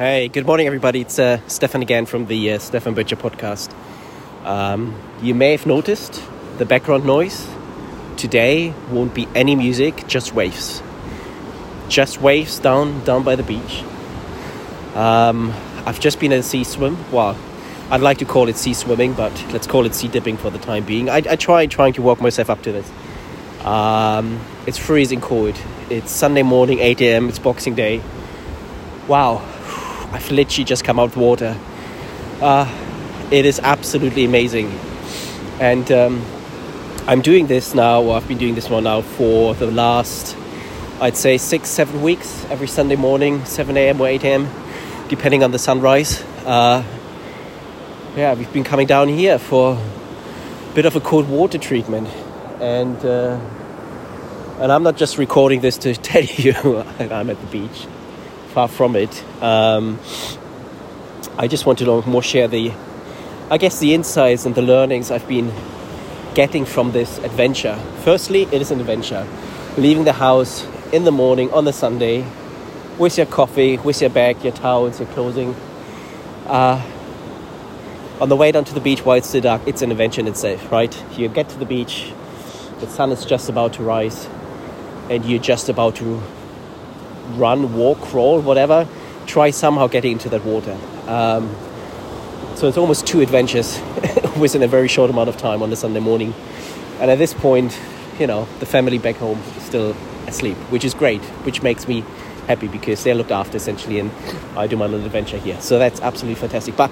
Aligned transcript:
Hey, 0.00 0.28
good 0.28 0.46
morning, 0.46 0.66
everybody. 0.66 1.02
It's 1.02 1.18
uh, 1.18 1.46
Stefan 1.46 1.82
again 1.82 2.06
from 2.06 2.24
the 2.24 2.52
uh, 2.52 2.58
Stefan 2.58 2.94
Boettcher 2.94 3.18
podcast. 3.18 3.70
Um, 4.46 4.98
you 5.20 5.34
may 5.34 5.50
have 5.50 5.66
noticed 5.66 6.22
the 6.56 6.64
background 6.64 7.04
noise. 7.04 7.46
Today 8.16 8.72
won't 8.90 9.14
be 9.14 9.28
any 9.34 9.54
music, 9.54 10.06
just 10.06 10.32
waves. 10.34 10.82
Just 11.90 12.18
waves 12.18 12.58
down 12.60 13.04
down 13.04 13.24
by 13.24 13.36
the 13.36 13.42
beach. 13.42 13.84
Um, 14.94 15.52
I've 15.84 16.00
just 16.00 16.18
been 16.18 16.32
at 16.32 16.38
a 16.38 16.42
sea 16.42 16.64
swim. 16.64 16.96
Well, 17.12 17.36
I'd 17.90 18.00
like 18.00 18.16
to 18.20 18.24
call 18.24 18.48
it 18.48 18.56
sea 18.56 18.72
swimming, 18.72 19.12
but 19.12 19.34
let's 19.52 19.66
call 19.66 19.84
it 19.84 19.94
sea 19.94 20.08
dipping 20.08 20.38
for 20.38 20.48
the 20.48 20.60
time 20.60 20.86
being. 20.86 21.10
I, 21.10 21.16
I 21.16 21.36
try 21.36 21.66
trying 21.66 21.92
to 21.92 22.00
walk 22.00 22.22
myself 22.22 22.48
up 22.48 22.62
to 22.62 22.72
this. 22.72 22.90
Um, 23.66 24.40
it's 24.66 24.78
freezing 24.78 25.20
cold. 25.20 25.60
It's 25.90 26.10
Sunday 26.10 26.42
morning, 26.42 26.78
8 26.78 27.02
a.m. 27.02 27.28
It's 27.28 27.38
Boxing 27.38 27.74
Day. 27.74 28.00
Wow, 29.06 29.42
I've 30.12 30.30
literally 30.30 30.64
just 30.64 30.84
come 30.84 30.98
out 30.98 31.10
of 31.10 31.16
water. 31.16 31.56
Uh, 32.40 32.66
it 33.30 33.44
is 33.44 33.60
absolutely 33.60 34.24
amazing, 34.24 34.70
and 35.60 35.90
um, 35.92 36.24
I'm 37.06 37.20
doing 37.20 37.46
this 37.46 37.74
now. 37.74 38.02
Or 38.02 38.16
I've 38.16 38.26
been 38.26 38.38
doing 38.38 38.54
this 38.54 38.68
one 38.68 38.84
now 38.84 39.02
for 39.02 39.54
the 39.54 39.70
last, 39.70 40.36
I'd 41.00 41.16
say, 41.16 41.38
six, 41.38 41.68
seven 41.68 42.02
weeks. 42.02 42.44
Every 42.50 42.68
Sunday 42.68 42.96
morning, 42.96 43.44
7 43.44 43.76
a.m. 43.76 44.00
or 44.00 44.08
8 44.08 44.24
a.m., 44.24 44.48
depending 45.08 45.44
on 45.44 45.50
the 45.50 45.58
sunrise. 45.58 46.22
Uh, 46.44 46.82
yeah, 48.16 48.34
we've 48.34 48.52
been 48.52 48.64
coming 48.64 48.86
down 48.86 49.08
here 49.08 49.38
for 49.38 49.74
a 49.74 50.74
bit 50.74 50.86
of 50.86 50.96
a 50.96 51.00
cold 51.00 51.28
water 51.28 51.58
treatment 51.58 52.08
and 52.60 53.04
uh, 53.04 53.40
and 54.60 54.70
I'm 54.70 54.82
not 54.82 54.96
just 54.96 55.16
recording 55.16 55.60
this 55.60 55.78
to 55.78 55.94
tell 56.10 56.22
you 56.22 56.84
I'm 56.98 57.30
at 57.30 57.40
the 57.40 57.46
beach. 57.50 57.86
Far 58.52 58.66
from 58.66 58.96
it. 58.96 59.24
Um, 59.40 60.00
I 61.38 61.46
just 61.46 61.66
want 61.66 61.78
to 61.78 62.02
more 62.02 62.22
share 62.22 62.48
the, 62.48 62.72
I 63.48 63.58
guess, 63.58 63.78
the 63.78 63.94
insights 63.94 64.44
and 64.44 64.56
the 64.56 64.62
learnings 64.62 65.12
I've 65.12 65.28
been 65.28 65.52
getting 66.34 66.64
from 66.64 66.90
this 66.90 67.18
adventure. 67.18 67.76
Firstly, 68.02 68.42
it 68.50 68.60
is 68.60 68.72
an 68.72 68.80
adventure. 68.80 69.24
Leaving 69.76 70.02
the 70.02 70.14
house 70.14 70.66
in 70.92 71.04
the 71.04 71.12
morning 71.12 71.52
on 71.52 71.64
the 71.64 71.72
Sunday 71.72 72.26
with 72.98 73.16
your 73.16 73.26
coffee, 73.26 73.78
with 73.78 74.00
your 74.00 74.10
bag, 74.10 74.42
your 74.42 74.52
towels, 74.52 74.98
your 74.98 75.08
clothing. 75.10 75.54
Uh, 76.46 76.84
on 78.20 78.28
the 78.28 78.36
way 78.36 78.50
down 78.50 78.64
to 78.64 78.74
the 78.74 78.80
beach 78.80 79.04
while 79.04 79.16
it's 79.16 79.28
still 79.28 79.42
dark, 79.42 79.62
it's 79.66 79.80
an 79.80 79.92
adventure 79.92 80.20
in 80.22 80.26
itself, 80.26 80.72
right? 80.72 81.04
You 81.16 81.28
get 81.28 81.48
to 81.50 81.58
the 81.58 81.64
beach, 81.64 82.12
the 82.80 82.88
sun 82.88 83.12
is 83.12 83.24
just 83.24 83.48
about 83.48 83.74
to 83.74 83.84
rise 83.84 84.28
and 85.08 85.24
you're 85.24 85.40
just 85.40 85.68
about 85.68 85.94
to 85.96 86.20
run, 87.38 87.74
walk, 87.76 88.00
crawl, 88.00 88.40
whatever, 88.40 88.86
try 89.26 89.50
somehow 89.50 89.86
getting 89.86 90.12
into 90.12 90.28
that 90.28 90.44
water. 90.44 90.76
Um, 91.06 91.54
so 92.56 92.68
it's 92.68 92.76
almost 92.76 93.06
two 93.06 93.20
adventures 93.20 93.80
within 94.38 94.62
a 94.64 94.68
very 94.68 94.88
short 94.88 95.10
amount 95.10 95.28
of 95.28 95.36
time 95.36 95.62
on 95.62 95.72
a 95.72 95.76
Sunday 95.76 96.00
morning. 96.00 96.34
And 97.00 97.10
at 97.10 97.18
this 97.18 97.32
point, 97.32 97.78
you 98.18 98.26
know, 98.26 98.46
the 98.58 98.66
family 98.66 98.98
back 98.98 99.16
home 99.16 99.40
is 99.56 99.62
still 99.62 99.96
asleep, 100.26 100.56
which 100.70 100.84
is 100.84 100.92
great, 100.92 101.22
which 101.44 101.62
makes 101.62 101.88
me 101.88 102.04
happy 102.46 102.68
because 102.68 103.02
they're 103.04 103.14
looked 103.14 103.30
after 103.30 103.56
essentially 103.56 103.98
and 103.98 104.10
I 104.56 104.66
do 104.66 104.76
my 104.76 104.86
little 104.86 105.06
adventure 105.06 105.38
here. 105.38 105.60
So 105.60 105.78
that's 105.78 106.00
absolutely 106.00 106.40
fantastic. 106.40 106.76
But 106.76 106.90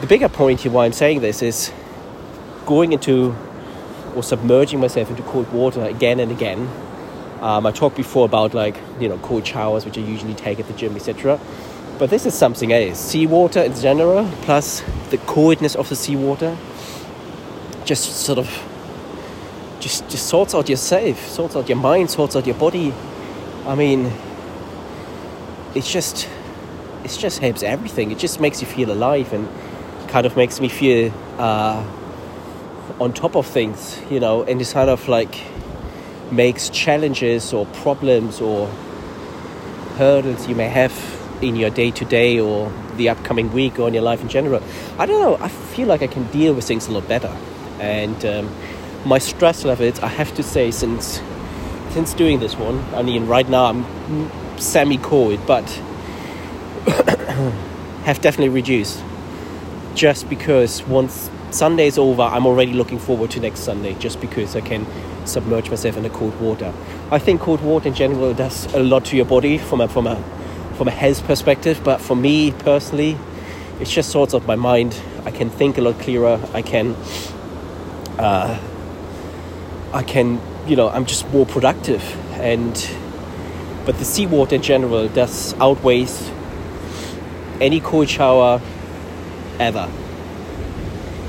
the 0.00 0.06
bigger 0.06 0.28
point 0.28 0.60
here 0.60 0.72
why 0.72 0.84
I'm 0.84 0.92
saying 0.92 1.20
this 1.20 1.42
is 1.42 1.72
going 2.66 2.92
into 2.92 3.34
or 4.14 4.22
submerging 4.22 4.80
myself 4.80 5.10
into 5.10 5.22
cold 5.22 5.50
water 5.52 5.82
again 5.82 6.20
and 6.20 6.30
again. 6.30 6.68
Um, 7.40 7.64
I 7.64 7.72
talked 7.72 7.96
before 7.96 8.26
about 8.26 8.54
like 8.54 8.76
you 8.98 9.08
know 9.08 9.18
cold 9.18 9.46
showers, 9.46 9.84
which 9.84 9.96
I 9.96 10.02
usually 10.02 10.34
take 10.34 10.60
at 10.60 10.66
the 10.66 10.74
gym, 10.74 10.94
etc. 10.96 11.40
But 11.98 12.10
this 12.10 12.26
is 12.26 12.34
something 12.34 12.72
else. 12.72 12.98
Seawater 12.98 13.62
in 13.62 13.74
general, 13.74 14.30
plus 14.42 14.82
the 15.10 15.18
coldness 15.18 15.74
of 15.74 15.88
the 15.88 15.96
seawater, 15.96 16.56
just 17.84 18.04
sort 18.04 18.38
of 18.38 18.48
just 19.80 20.08
just 20.08 20.26
sorts 20.26 20.54
out 20.54 20.68
yourself, 20.68 21.28
sorts 21.28 21.56
out 21.56 21.68
your 21.68 21.78
mind, 21.78 22.10
sorts 22.10 22.36
out 22.36 22.46
your 22.46 22.56
body. 22.56 22.92
I 23.66 23.74
mean, 23.74 24.12
it's 25.74 25.90
just 25.90 26.28
it 27.04 27.10
just 27.10 27.38
helps 27.38 27.62
everything. 27.62 28.10
It 28.10 28.18
just 28.18 28.40
makes 28.40 28.60
you 28.60 28.66
feel 28.66 28.92
alive 28.92 29.32
and 29.32 29.48
kind 30.08 30.26
of 30.26 30.36
makes 30.36 30.60
me 30.60 30.68
feel. 30.68 31.12
Uh, 31.38 31.84
on 32.98 33.12
top 33.12 33.36
of 33.36 33.46
things, 33.46 34.00
you 34.10 34.20
know, 34.20 34.42
and 34.42 34.60
it's 34.60 34.72
kind 34.72 34.90
of 34.90 35.08
like 35.08 35.40
makes 36.32 36.70
challenges 36.70 37.52
or 37.52 37.66
problems 37.66 38.40
or 38.40 38.66
hurdles 39.96 40.48
you 40.48 40.54
may 40.54 40.68
have 40.68 40.92
in 41.42 41.56
your 41.56 41.70
day 41.70 41.90
to 41.90 42.04
day 42.04 42.38
or 42.38 42.72
the 42.96 43.08
upcoming 43.08 43.52
week 43.52 43.78
or 43.78 43.88
in 43.88 43.94
your 43.94 44.02
life 44.02 44.20
in 44.20 44.28
general. 44.28 44.62
I 44.98 45.06
don't 45.06 45.20
know, 45.20 45.44
I 45.44 45.48
feel 45.48 45.88
like 45.88 46.02
I 46.02 46.06
can 46.06 46.30
deal 46.30 46.54
with 46.54 46.64
things 46.64 46.86
a 46.86 46.92
lot 46.92 47.08
better. 47.08 47.34
And 47.80 48.24
um, 48.24 48.54
my 49.04 49.18
stress 49.18 49.64
levels, 49.64 49.98
I 50.00 50.08
have 50.08 50.34
to 50.34 50.42
say, 50.42 50.70
since 50.70 51.20
since 51.90 52.14
doing 52.14 52.38
this 52.38 52.56
one, 52.56 52.84
I 52.94 53.02
mean, 53.02 53.26
right 53.26 53.48
now 53.48 53.64
I'm 53.64 54.58
semi 54.58 54.98
cold, 54.98 55.44
but 55.46 55.68
have 58.04 58.20
definitely 58.20 58.50
reduced 58.50 59.02
just 59.94 60.28
because 60.28 60.82
once 60.84 61.30
Sunday's 61.50 61.98
over, 61.98 62.22
I'm 62.22 62.46
already 62.46 62.72
looking 62.72 62.98
forward 62.98 63.30
to 63.32 63.40
next 63.40 63.60
Sunday 63.60 63.94
just 63.94 64.20
because 64.20 64.54
I 64.54 64.60
can 64.60 64.86
submerge 65.30 65.70
myself 65.70 65.96
in 65.96 66.02
the 66.02 66.10
cold 66.10 66.38
water. 66.40 66.72
I 67.10 67.18
think 67.18 67.40
cold 67.40 67.60
water 67.62 67.88
in 67.88 67.94
general 67.94 68.34
does 68.34 68.72
a 68.74 68.80
lot 68.80 69.04
to 69.06 69.16
your 69.16 69.26
body 69.26 69.58
from 69.58 69.80
a 69.80 69.88
from 69.88 70.06
a 70.06 70.22
from 70.76 70.88
a 70.88 70.90
health 70.90 71.24
perspective, 71.24 71.80
but 71.84 72.00
for 72.00 72.16
me 72.16 72.52
personally, 72.52 73.16
it's 73.80 73.90
just 73.90 74.10
sorts 74.10 74.34
of 74.34 74.46
my 74.46 74.56
mind. 74.56 75.00
I 75.24 75.30
can 75.30 75.50
think 75.50 75.78
a 75.78 75.80
lot 75.80 75.98
clearer. 76.00 76.40
I 76.54 76.62
can 76.62 76.96
uh, 78.18 78.60
I 79.92 80.02
can 80.02 80.40
you 80.66 80.76
know 80.76 80.88
I'm 80.88 81.06
just 81.06 81.28
more 81.30 81.46
productive 81.46 82.02
and 82.38 82.74
but 83.84 83.98
the 83.98 84.04
seawater 84.04 84.54
in 84.56 84.62
general 84.62 85.08
does 85.08 85.54
outweighs 85.54 86.30
any 87.60 87.80
cold 87.80 88.08
shower 88.08 88.60
ever 89.58 89.88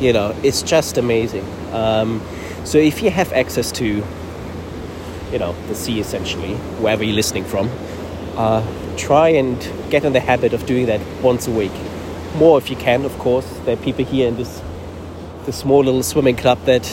you 0.00 0.12
know 0.12 0.34
it's 0.42 0.62
just 0.62 0.96
amazing 0.96 1.44
um, 1.72 2.20
so 2.66 2.76
if 2.78 3.02
you 3.02 3.10
have 3.10 3.32
access 3.32 3.72
to 3.72 4.04
you 5.32 5.38
know 5.38 5.54
the 5.68 5.74
sea 5.74 6.00
essentially 6.00 6.54
wherever 6.82 7.02
you're 7.02 7.14
listening 7.14 7.44
from 7.44 7.70
uh, 8.36 8.62
try 8.96 9.28
and 9.28 9.58
get 9.90 10.04
in 10.04 10.12
the 10.12 10.20
habit 10.20 10.52
of 10.52 10.66
doing 10.66 10.86
that 10.86 11.00
once 11.22 11.46
a 11.48 11.50
week. 11.50 11.72
More 12.36 12.58
if 12.58 12.68
you 12.68 12.76
can 12.76 13.04
of 13.04 13.18
course. 13.18 13.48
There 13.64 13.74
are 13.74 13.82
people 13.82 14.04
here 14.04 14.28
in 14.28 14.36
this 14.36 14.60
the 15.46 15.52
small 15.52 15.84
little 15.84 16.02
swimming 16.02 16.36
club 16.36 16.58
that 16.64 16.84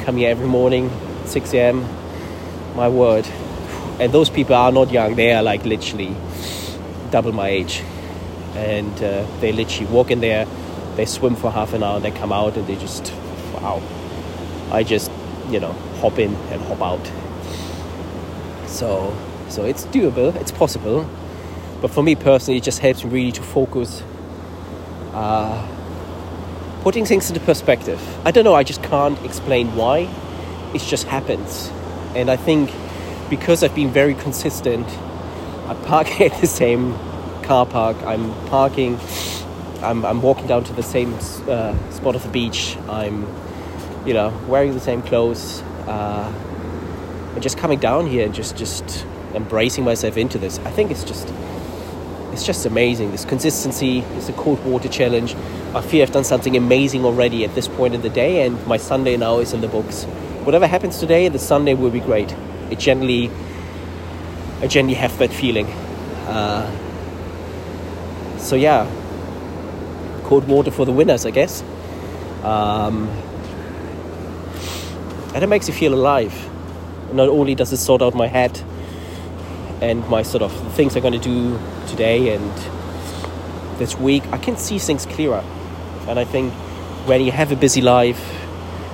come 0.00 0.16
here 0.16 0.30
every 0.30 0.48
morning 0.48 0.90
6 1.26 1.54
a.m 1.54 1.86
my 2.74 2.88
word. 2.88 3.26
And 4.00 4.10
those 4.12 4.30
people 4.30 4.56
are 4.56 4.72
not 4.72 4.90
young. 4.90 5.14
They 5.14 5.32
are 5.32 5.42
like 5.42 5.64
literally 5.64 6.16
double 7.10 7.32
my 7.32 7.48
age. 7.48 7.82
And 8.54 8.94
uh, 9.02 9.26
they 9.40 9.52
literally 9.52 9.86
walk 9.92 10.10
in 10.10 10.20
there 10.20 10.46
they 10.96 11.06
swim 11.06 11.36
for 11.36 11.50
half 11.50 11.72
an 11.72 11.82
hour, 11.82 12.00
they 12.00 12.10
come 12.10 12.32
out, 12.32 12.56
and 12.56 12.66
they 12.66 12.76
just, 12.76 13.12
wow. 13.54 13.82
I 14.72 14.82
just, 14.82 15.10
you 15.50 15.60
know, 15.60 15.72
hop 16.00 16.18
in 16.18 16.34
and 16.50 16.60
hop 16.62 16.82
out. 16.82 17.12
So, 18.66 19.16
so 19.48 19.64
it's 19.64 19.84
doable, 19.86 20.34
it's 20.36 20.50
possible. 20.50 21.08
But 21.80 21.90
for 21.90 22.02
me 22.02 22.14
personally, 22.14 22.58
it 22.58 22.64
just 22.64 22.78
helps 22.78 23.04
me 23.04 23.10
really 23.10 23.32
to 23.32 23.42
focus, 23.42 24.02
uh, 25.12 25.68
putting 26.82 27.04
things 27.04 27.28
into 27.28 27.40
perspective. 27.40 28.00
I 28.24 28.30
don't 28.30 28.44
know, 28.44 28.54
I 28.54 28.64
just 28.64 28.82
can't 28.82 29.22
explain 29.24 29.76
why. 29.76 30.08
It 30.74 30.80
just 30.80 31.06
happens. 31.06 31.70
And 32.14 32.30
I 32.30 32.36
think 32.36 32.70
because 33.28 33.62
I've 33.62 33.74
been 33.74 33.90
very 33.90 34.14
consistent, 34.14 34.88
I 35.68 35.74
park 35.84 36.20
at 36.20 36.40
the 36.40 36.46
same 36.46 36.94
car 37.42 37.66
park, 37.66 37.96
I'm 38.04 38.32
parking 38.46 38.98
I'm, 39.82 40.04
I'm 40.04 40.22
walking 40.22 40.46
down 40.46 40.62
to 40.64 40.72
the 40.72 40.82
same 40.82 41.14
uh, 41.14 41.90
spot 41.90 42.14
of 42.14 42.22
the 42.22 42.28
beach. 42.28 42.76
I'm, 42.88 43.26
you 44.04 44.14
know, 44.14 44.32
wearing 44.48 44.72
the 44.74 44.80
same 44.80 45.02
clothes, 45.02 45.62
uh, 45.86 46.32
and 47.34 47.42
just 47.42 47.58
coming 47.58 47.78
down 47.78 48.06
here 48.06 48.24
and 48.26 48.34
just 48.34 48.56
just 48.56 49.06
embracing 49.34 49.84
myself 49.84 50.16
into 50.16 50.38
this. 50.38 50.58
I 50.60 50.70
think 50.70 50.90
it's 50.90 51.04
just 51.04 51.32
it's 52.32 52.44
just 52.44 52.64
amazing. 52.66 53.10
This 53.10 53.24
consistency, 53.24 54.00
it's 54.16 54.28
a 54.28 54.32
cold 54.32 54.64
water 54.64 54.88
challenge. 54.88 55.34
I 55.74 55.82
feel 55.82 56.02
I've 56.02 56.12
done 56.12 56.24
something 56.24 56.56
amazing 56.56 57.04
already 57.04 57.44
at 57.44 57.54
this 57.54 57.68
point 57.68 57.94
in 57.94 58.02
the 58.02 58.10
day, 58.10 58.46
and 58.46 58.66
my 58.66 58.78
Sunday 58.78 59.16
now 59.16 59.38
is 59.38 59.52
in 59.52 59.60
the 59.60 59.68
books. 59.68 60.04
Whatever 60.44 60.66
happens 60.66 60.98
today, 60.98 61.28
the 61.28 61.38
Sunday 61.38 61.74
will 61.74 61.90
be 61.90 62.00
great. 62.00 62.34
It 62.70 62.78
generally, 62.78 63.30
I 64.60 64.66
generally 64.66 64.94
have 64.94 65.16
that 65.18 65.32
feeling. 65.32 65.66
Uh, 66.26 66.70
so 68.38 68.56
yeah, 68.56 68.90
cold 70.24 70.48
water 70.48 70.70
for 70.70 70.84
the 70.84 70.92
winners, 70.92 71.26
I 71.26 71.30
guess. 71.30 71.62
Um, 72.42 73.08
and 75.34 75.42
it 75.42 75.46
makes 75.46 75.68
you 75.68 75.74
feel 75.74 75.94
alive. 75.94 76.34
Not 77.12 77.28
only 77.28 77.54
does 77.54 77.72
it 77.72 77.78
sort 77.78 78.02
out 78.02 78.14
my 78.14 78.26
head 78.26 78.60
and 79.80 80.06
my 80.08 80.22
sort 80.22 80.42
of 80.42 80.52
things 80.74 80.94
I'm 80.96 81.02
going 81.02 81.18
to 81.18 81.18
do 81.18 81.58
today 81.88 82.34
and 82.34 82.52
this 83.78 83.96
week, 83.98 84.24
I 84.32 84.38
can 84.38 84.56
see 84.56 84.78
things 84.78 85.06
clearer. 85.06 85.44
And 86.08 86.18
I 86.18 86.24
think 86.24 86.52
when 87.06 87.22
you 87.22 87.32
have 87.32 87.52
a 87.52 87.56
busy 87.56 87.80
life 87.80 88.22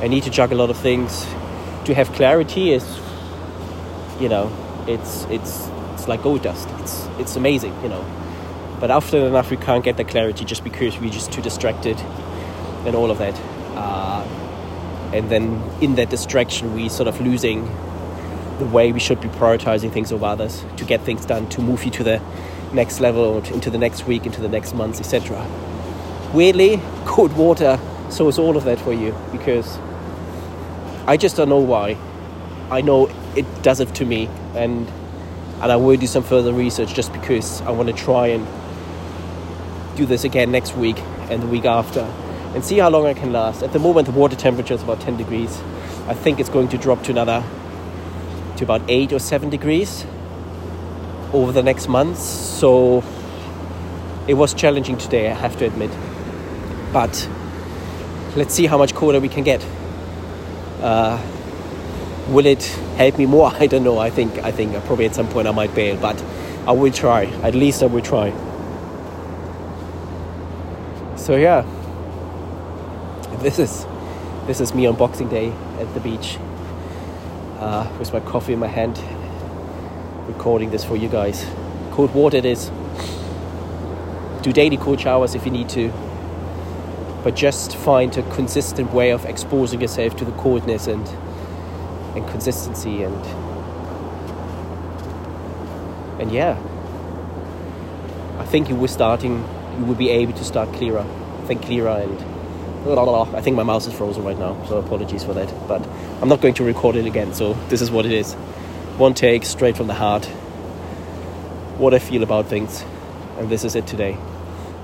and 0.00 0.10
need 0.10 0.24
to 0.24 0.30
juggle 0.30 0.58
a 0.58 0.60
lot 0.60 0.70
of 0.70 0.76
things, 0.76 1.24
to 1.84 1.94
have 1.94 2.12
clarity 2.12 2.72
is, 2.72 2.84
you 4.20 4.28
know, 4.28 4.50
it's 4.86 5.24
it's 5.24 5.68
it's 5.94 6.08
like 6.08 6.22
gold 6.22 6.42
dust. 6.42 6.68
It's 6.80 7.06
it's 7.18 7.36
amazing, 7.36 7.74
you 7.82 7.88
know. 7.88 8.04
But 8.80 8.90
often 8.90 9.22
enough, 9.22 9.50
we 9.50 9.56
can't 9.56 9.84
get 9.84 9.96
the 9.96 10.04
clarity 10.04 10.44
just 10.44 10.64
because 10.64 10.98
we're 10.98 11.10
just 11.10 11.32
too 11.32 11.42
distracted 11.42 11.98
and 12.84 12.96
all 12.96 13.10
of 13.10 13.18
that. 13.18 13.40
Uh, 13.76 14.26
and 15.12 15.30
then 15.30 15.62
in 15.80 15.94
that 15.96 16.10
distraction, 16.10 16.74
we 16.74 16.88
sort 16.88 17.08
of 17.08 17.20
losing 17.20 17.64
the 18.58 18.66
way 18.66 18.92
we 18.92 19.00
should 19.00 19.20
be 19.20 19.28
prioritizing 19.28 19.92
things 19.92 20.12
over 20.12 20.24
others 20.24 20.64
to 20.76 20.84
get 20.84 21.00
things 21.02 21.26
done, 21.26 21.48
to 21.50 21.60
move 21.60 21.84
you 21.84 21.90
to 21.90 22.04
the 22.04 22.20
next 22.72 23.00
level, 23.00 23.38
into 23.52 23.70
the 23.70 23.78
next 23.78 24.06
week, 24.06 24.24
into 24.24 24.40
the 24.40 24.48
next 24.48 24.74
month, 24.74 25.00
etc. 25.00 25.46
Weirdly, 26.32 26.80
cold 27.04 27.36
water 27.36 27.78
solves 28.08 28.38
all 28.38 28.56
of 28.56 28.64
that 28.64 28.78
for 28.80 28.92
you 28.92 29.14
because 29.32 29.78
I 31.06 31.16
just 31.16 31.36
don't 31.36 31.48
know 31.48 31.58
why. 31.58 31.96
I 32.70 32.80
know 32.80 33.08
it 33.36 33.62
does 33.62 33.80
it 33.80 33.94
to 33.96 34.04
me, 34.04 34.28
and 34.54 34.88
and 35.60 35.70
I 35.70 35.76
will 35.76 35.96
do 35.96 36.06
some 36.06 36.22
further 36.22 36.52
research 36.52 36.94
just 36.94 37.12
because 37.12 37.60
I 37.62 37.70
want 37.70 37.88
to 37.88 37.94
try 37.94 38.28
and 38.28 38.46
do 39.96 40.06
this 40.06 40.24
again 40.24 40.50
next 40.50 40.74
week 40.74 40.98
and 41.30 41.42
the 41.42 41.46
week 41.46 41.66
after 41.66 42.00
and 42.54 42.64
see 42.64 42.78
how 42.78 42.90
long 42.90 43.06
I 43.06 43.14
can 43.14 43.32
last. 43.32 43.62
At 43.62 43.72
the 43.72 43.78
moment, 43.78 44.06
the 44.06 44.12
water 44.12 44.36
temperature 44.36 44.74
is 44.74 44.82
about 44.82 45.00
10 45.00 45.16
degrees. 45.16 45.60
I 46.06 46.14
think 46.14 46.38
it's 46.38 46.50
going 46.50 46.68
to 46.68 46.78
drop 46.78 47.02
to 47.04 47.12
another, 47.12 47.42
to 48.56 48.64
about 48.64 48.82
8 48.88 49.12
or 49.12 49.18
7 49.18 49.48
degrees 49.50 50.04
over 51.32 51.52
the 51.52 51.62
next 51.62 51.88
months. 51.88 52.20
So 52.20 53.02
it 54.28 54.34
was 54.34 54.54
challenging 54.54 54.98
today, 54.98 55.30
I 55.30 55.34
have 55.34 55.56
to 55.58 55.64
admit. 55.64 55.90
But 56.92 57.28
let's 58.36 58.54
see 58.54 58.66
how 58.66 58.78
much 58.78 58.94
colder 58.94 59.20
we 59.20 59.28
can 59.28 59.44
get. 59.44 59.64
Uh, 60.80 61.20
will 62.28 62.46
it 62.46 62.64
help 62.96 63.18
me 63.18 63.26
more? 63.26 63.50
I 63.58 63.66
don't 63.66 63.84
know. 63.84 63.98
I 63.98 64.10
think 64.10 64.38
I 64.38 64.52
think 64.52 64.72
probably 64.84 65.06
at 65.06 65.14
some 65.14 65.28
point 65.28 65.48
I 65.48 65.52
might 65.52 65.74
bail, 65.74 65.96
but 65.96 66.22
I 66.66 66.72
will 66.72 66.92
try. 66.92 67.24
At 67.42 67.54
least 67.54 67.82
I 67.82 67.86
will 67.86 68.02
try. 68.02 68.30
So 71.16 71.36
yeah, 71.36 71.64
this 73.40 73.58
is 73.58 73.86
this 74.46 74.60
is 74.60 74.74
me 74.74 74.86
on 74.86 74.96
Boxing 74.96 75.28
Day 75.28 75.52
at 75.78 75.92
the 75.94 76.00
beach 76.00 76.38
uh, 77.58 77.88
with 77.98 78.12
my 78.12 78.20
coffee 78.20 78.52
in 78.52 78.58
my 78.58 78.66
hand, 78.66 79.00
recording 80.26 80.70
this 80.70 80.84
for 80.84 80.96
you 80.96 81.08
guys. 81.08 81.46
Cold 81.92 82.12
water 82.14 82.36
it 82.38 82.44
is. 82.44 82.70
Do 84.42 84.52
daily 84.52 84.76
cold 84.76 85.00
showers 85.00 85.34
if 85.34 85.44
you 85.44 85.52
need 85.52 85.68
to, 85.70 85.92
but 87.22 87.36
just 87.36 87.76
find 87.76 88.16
a 88.16 88.22
consistent 88.34 88.92
way 88.92 89.10
of 89.10 89.24
exposing 89.24 89.80
yourself 89.80 90.16
to 90.16 90.24
the 90.24 90.32
coldness 90.32 90.86
and 90.86 91.06
and 92.16 92.28
consistency 92.28 93.02
and 93.02 93.26
and 96.20 96.32
yeah. 96.32 96.58
I 98.38 98.44
think 98.44 98.68
you 98.68 98.76
were 98.76 98.88
starting 98.88 99.44
you 99.78 99.84
will 99.84 99.94
be 99.94 100.10
able 100.10 100.32
to 100.34 100.44
start 100.44 100.72
clearer, 100.74 101.04
think 101.46 101.62
clearer, 101.62 102.02
and 102.02 102.31
I 102.84 103.40
think 103.40 103.56
my 103.56 103.62
mouse 103.62 103.86
is 103.86 103.92
frozen 103.92 104.24
right 104.24 104.38
now, 104.38 104.60
so 104.66 104.78
apologies 104.78 105.22
for 105.22 105.34
that. 105.34 105.52
But 105.68 105.86
I'm 106.20 106.28
not 106.28 106.40
going 106.40 106.54
to 106.54 106.64
record 106.64 106.96
it 106.96 107.06
again, 107.06 107.32
so 107.32 107.54
this 107.68 107.80
is 107.80 107.90
what 107.90 108.06
it 108.06 108.12
is. 108.12 108.34
One 108.98 109.14
take, 109.14 109.44
straight 109.44 109.76
from 109.76 109.86
the 109.86 109.94
heart. 109.94 110.24
What 111.78 111.94
I 111.94 111.98
feel 111.98 112.22
about 112.22 112.46
things, 112.46 112.84
and 113.38 113.48
this 113.48 113.64
is 113.64 113.76
it 113.76 113.86
today. 113.86 114.16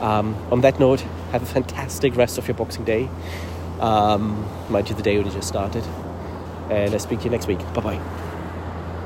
Um, 0.00 0.36
on 0.50 0.60
that 0.62 0.80
note, 0.80 1.00
have 1.32 1.42
a 1.42 1.46
fantastic 1.46 2.16
rest 2.16 2.36
of 2.36 2.46
your 2.48 2.56
Boxing 2.56 2.84
Day. 2.84 3.08
Um, 3.80 4.48
mind 4.68 4.88
you, 4.88 4.96
the 4.96 5.02
day 5.02 5.16
only 5.16 5.30
just 5.30 5.48
started. 5.48 5.84
And 6.70 6.92
I'll 6.92 6.98
speak 6.98 7.20
to 7.20 7.24
you 7.26 7.30
next 7.30 7.46
week. 7.46 7.60
Bye 7.74 7.80
bye. 7.80 8.23